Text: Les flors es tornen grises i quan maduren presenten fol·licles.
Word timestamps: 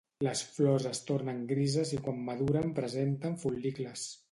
Les 0.27 0.39
flors 0.53 0.87
es 0.91 1.01
tornen 1.09 1.43
grises 1.51 1.93
i 1.99 2.01
quan 2.07 2.25
maduren 2.31 2.75
presenten 2.81 3.39
fol·licles. 3.47 4.11